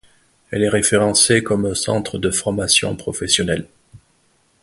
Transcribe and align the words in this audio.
Elle 0.49 0.63
est 0.63 0.69
référencée 0.69 1.43
comme 1.43 1.75
centre 1.75 2.17
de 2.17 2.31
formation 2.31 2.95
professionnel. 2.95 3.67